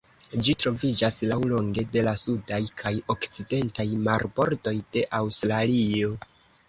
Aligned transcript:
Ĝi 0.45 0.53
troviĝas 0.61 1.17
laŭlonge 1.31 1.83
de 1.97 2.03
la 2.07 2.13
sudaj 2.23 2.59
kaj 2.83 2.93
okcidentaj 3.15 3.87
marbordoj 4.09 4.75
de 4.97 5.05
Aŭstralio. 5.21 6.11